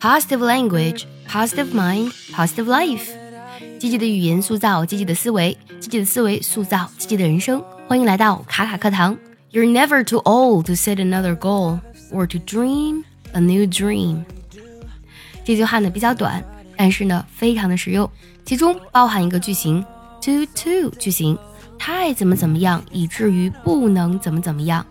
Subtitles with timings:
[0.00, 3.08] Positive language, positive mind, positive life。
[3.78, 7.62] 积极的语言塑造积极的思维，积极的思维塑造积极的人生。
[7.86, 9.16] 欢迎来到卡卡课堂。
[9.52, 14.24] You're never too old to set another goal or to dream a new dream。
[15.44, 16.42] 这句话呢比较短，
[16.76, 18.10] 但是呢非常的实用，
[18.44, 19.84] 其中包含一个句型
[20.20, 21.38] too too 句型，
[21.78, 24.84] 太怎么怎么样，以至于不能怎么怎么样。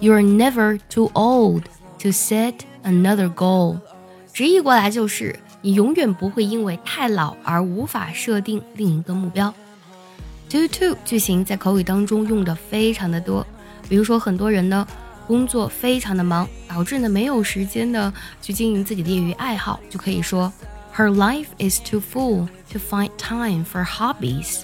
[0.00, 1.62] You're never too old
[2.00, 3.78] to set another goal。
[4.37, 9.51] 直译过来就是，你永远不会因为太老而无法设定另一个目标。
[10.51, 13.43] To to 句型在口语当中用的非常的多，
[13.89, 14.87] 比如说很多人呢
[15.25, 20.53] 工作非常的忙，导致呢没有时间呢去经营自己的业余爱好，就可以说
[20.95, 24.61] Her life is too full to find time for hobbies。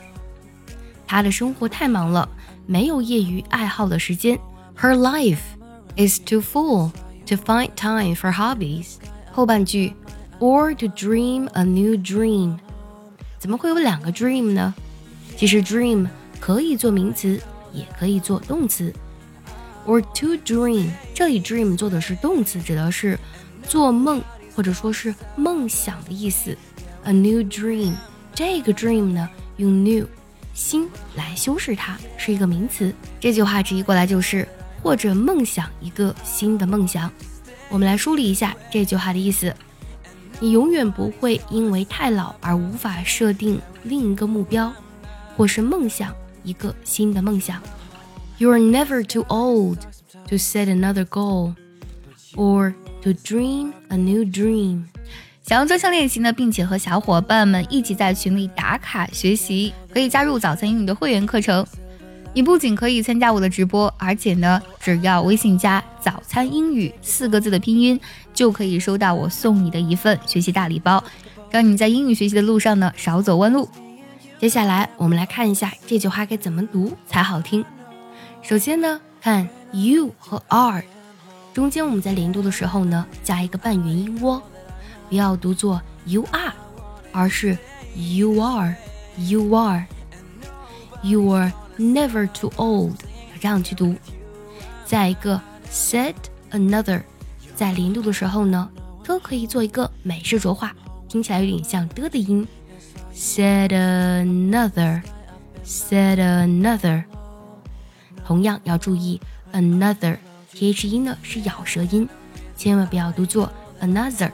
[1.08, 2.30] 她的生活太忙了，
[2.68, 4.38] 没有业余爱好的时间。
[4.80, 5.40] Her life
[5.98, 6.92] is too full
[7.26, 8.98] to find time for hobbies。
[9.36, 9.92] 后半句
[10.40, 12.56] ，or to dream a new dream，
[13.40, 14.72] 怎么会有两个 dream 呢？
[15.36, 16.08] 其实 dream
[16.40, 17.42] 可以做名词，
[17.74, 18.94] 也可以做动词。
[19.88, 23.18] or to dream，这里 dream 做的是动词，指的是
[23.68, 24.22] 做梦
[24.56, 26.56] 或者说是梦想的意思。
[27.06, 27.94] a new dream，
[28.36, 30.06] 这个 dream 呢，用 new
[30.54, 32.94] 新来修饰它，是一个名词。
[33.20, 34.48] 这句话直译过来就是
[34.84, 37.12] 或者梦想一个新的梦想。
[37.74, 39.52] 我们来梳理一下这句话的意思：
[40.40, 44.72] 你永远不会因为太老而无法设定另一个目标，
[45.36, 47.60] 或是梦想一个新的梦想。
[48.38, 49.80] You are never too old
[50.30, 51.56] to set another goal
[52.36, 54.84] or to dream a new dream。
[55.42, 61.66] 想要专项练习呢，并且和小伙伴们一起在群里打卡学习，可以加入早餐英语的会员课程。
[62.36, 68.00] 你不仅可以参加我的直播，而且呢，只要微信加“早餐英语”四个字的拼音，
[68.34, 71.04] 就可以收到我送你的一份学习大礼包，
[71.52, 73.70] 让你在英语学习的路上呢少走弯路。
[74.40, 77.64] 接下来我们来看一下这句话该怎么读才好听。
[78.42, 80.84] 首先呢，看 you 和 are
[81.54, 84.42] 中间，我们在连读的时候呢，加一个半元音窝，
[85.08, 86.52] 不要读作 you are，
[87.12, 87.56] 而是
[87.96, 91.54] you are，you are，you are。
[91.78, 92.96] Never too old，
[93.40, 93.96] 这样去读。
[94.86, 95.42] 再一个
[95.72, 96.14] ，said
[96.52, 97.02] another，
[97.56, 98.70] 在零度的时候呢，
[99.04, 100.72] 都可以做一个美式浊化，
[101.10, 102.48] 听起来有点像的的音。
[103.16, 107.04] Said another，said another。
[108.26, 109.20] 同样要注意
[109.52, 112.08] ，another，th 音呢是咬舌音，
[112.56, 113.52] 千万不要读作
[113.82, 114.32] another，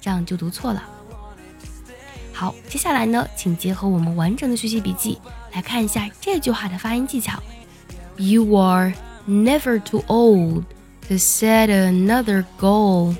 [0.00, 0.80] 这样就读错了。
[2.33, 5.19] 好，接下来呢，请结合我们完整的学习笔记
[5.53, 7.41] 来看一下这句话的发音技巧。
[8.17, 8.93] You are
[9.27, 10.63] never too old
[11.07, 13.15] to set another goal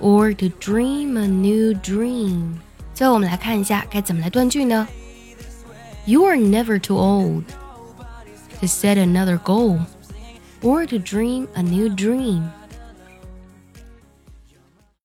[0.00, 2.54] or to dream a new dream。
[2.94, 4.88] 最后我们来看一下该怎么来断句呢？
[6.04, 7.44] You are never too old
[8.60, 9.80] to set another goal
[10.62, 12.48] or to dream a new dream。